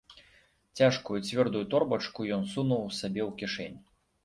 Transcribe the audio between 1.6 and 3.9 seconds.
торбачку ён сунуў сабе ў кішэнь.